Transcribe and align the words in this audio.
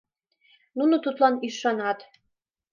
Нуно 0.77 0.95
тудлан 1.03 1.35
ӱшанат. 1.47 1.99